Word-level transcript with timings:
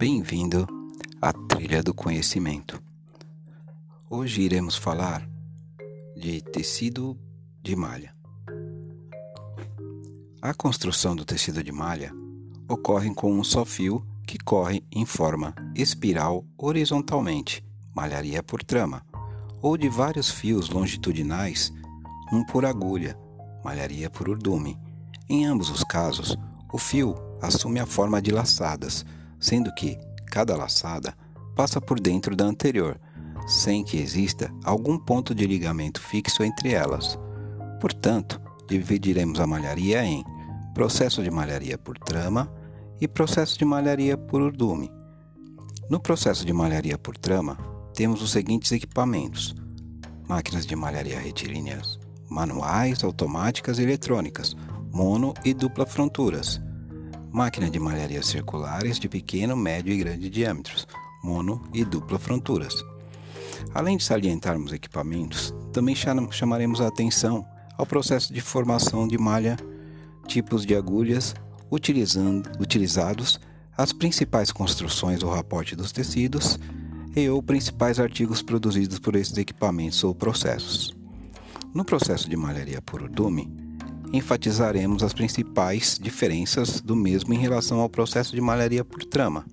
Bem-vindo 0.00 0.66
à 1.20 1.30
Trilha 1.30 1.82
do 1.82 1.92
Conhecimento. 1.92 2.82
Hoje 4.08 4.40
iremos 4.40 4.74
falar 4.74 5.28
de 6.16 6.40
tecido 6.40 7.18
de 7.62 7.76
malha. 7.76 8.16
A 10.40 10.54
construção 10.54 11.14
do 11.14 11.22
tecido 11.22 11.62
de 11.62 11.70
malha 11.70 12.14
ocorre 12.66 13.14
com 13.14 13.30
um 13.30 13.44
só 13.44 13.62
fio 13.66 14.02
que 14.26 14.38
corre 14.38 14.82
em 14.90 15.04
forma 15.04 15.54
espiral 15.76 16.46
horizontalmente, 16.56 17.62
malharia 17.94 18.42
por 18.42 18.64
trama, 18.64 19.04
ou 19.60 19.76
de 19.76 19.90
vários 19.90 20.30
fios 20.30 20.70
longitudinais, 20.70 21.70
um 22.32 22.42
por 22.42 22.64
agulha, 22.64 23.18
malharia 23.62 24.08
por 24.08 24.30
urdume. 24.30 24.78
Em 25.28 25.44
ambos 25.44 25.68
os 25.68 25.84
casos, 25.84 26.38
o 26.72 26.78
fio 26.78 27.14
assume 27.42 27.80
a 27.80 27.84
forma 27.84 28.22
de 28.22 28.30
laçadas, 28.30 29.04
sendo 29.40 29.72
que 29.74 29.98
cada 30.26 30.56
laçada 30.56 31.14
passa 31.56 31.80
por 31.80 31.98
dentro 31.98 32.36
da 32.36 32.44
anterior, 32.44 33.00
sem 33.46 33.82
que 33.82 33.96
exista 33.96 34.52
algum 34.62 34.98
ponto 34.98 35.34
de 35.34 35.46
ligamento 35.46 36.00
fixo 36.00 36.44
entre 36.44 36.72
elas. 36.72 37.18
Portanto, 37.80 38.40
dividiremos 38.68 39.40
a 39.40 39.46
malharia 39.46 40.04
em 40.04 40.22
processo 40.74 41.22
de 41.22 41.30
malharia 41.30 41.76
por 41.76 41.98
trama 41.98 42.52
e 43.00 43.08
processo 43.08 43.58
de 43.58 43.64
malharia 43.64 44.16
por 44.16 44.40
urdume. 44.42 44.92
No 45.88 45.98
processo 45.98 46.44
de 46.44 46.52
malharia 46.52 46.96
por 46.96 47.16
trama, 47.16 47.56
temos 47.94 48.22
os 48.22 48.30
seguintes 48.30 48.70
equipamentos: 48.70 49.56
máquinas 50.28 50.66
de 50.66 50.76
malharia 50.76 51.18
retilíneas 51.18 51.98
manuais, 52.30 53.02
automáticas 53.02 53.80
e 53.80 53.82
eletrônicas, 53.82 54.54
mono 54.92 55.34
e 55.44 55.52
dupla 55.52 55.84
fronturas 55.84 56.60
máquina 57.32 57.70
de 57.70 57.78
malharia 57.78 58.22
circulares 58.22 58.98
de 58.98 59.08
pequeno, 59.08 59.56
médio 59.56 59.92
e 59.92 59.98
grande 59.98 60.28
diâmetros, 60.28 60.86
mono 61.22 61.62
e 61.72 61.84
dupla 61.84 62.18
fronturas. 62.18 62.84
Além 63.72 63.96
de 63.96 64.04
salientarmos 64.04 64.72
equipamentos, 64.72 65.54
também 65.72 65.94
chamaremos 65.94 66.80
a 66.80 66.88
atenção 66.88 67.46
ao 67.78 67.86
processo 67.86 68.32
de 68.32 68.40
formação 68.40 69.06
de 69.06 69.16
malha, 69.16 69.56
tipos 70.26 70.66
de 70.66 70.74
agulhas 70.74 71.34
utilizados, 71.70 73.40
as 73.76 73.92
principais 73.92 74.50
construções 74.50 75.22
ou 75.22 75.30
raporte 75.30 75.76
dos 75.76 75.92
tecidos 75.92 76.58
e 77.14 77.28
ou 77.28 77.42
principais 77.42 77.98
artigos 78.00 78.42
produzidos 78.42 78.98
por 78.98 79.14
esses 79.14 79.36
equipamentos 79.38 80.02
ou 80.04 80.14
processos. 80.14 80.94
No 81.72 81.84
processo 81.84 82.28
de 82.28 82.36
malharia 82.36 82.82
por 82.82 83.02
urdume, 83.02 83.69
enfatizaremos 84.12 85.02
as 85.02 85.12
principais 85.12 85.98
diferenças 86.00 86.80
do 86.80 86.96
mesmo 86.96 87.32
em 87.32 87.38
relação 87.38 87.80
ao 87.80 87.88
processo 87.88 88.34
de 88.34 88.40
malharia 88.40 88.84
por 88.84 89.04
trama. 89.04 89.44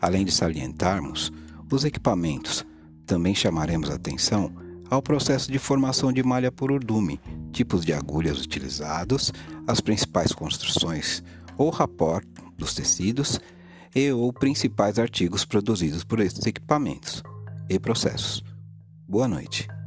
Além 0.00 0.24
de 0.24 0.32
salientarmos 0.32 1.32
os 1.70 1.84
equipamentos, 1.84 2.64
também 3.06 3.34
chamaremos 3.34 3.90
atenção 3.90 4.52
ao 4.90 5.00
processo 5.00 5.50
de 5.52 5.58
formação 5.58 6.12
de 6.12 6.22
malha 6.22 6.50
por 6.50 6.72
urdume, 6.72 7.20
tipos 7.52 7.84
de 7.84 7.92
agulhas 7.92 8.40
utilizados, 8.40 9.32
as 9.66 9.80
principais 9.80 10.32
construções 10.32 11.22
ou 11.56 11.70
rapport 11.70 12.26
dos 12.56 12.74
tecidos 12.74 13.38
e 13.94 14.10
ou 14.10 14.32
principais 14.32 14.98
artigos 14.98 15.44
produzidos 15.44 16.04
por 16.04 16.20
estes 16.20 16.46
equipamentos 16.46 17.22
e 17.68 17.78
processos. 17.78 18.42
Boa 19.08 19.28
noite. 19.28 19.79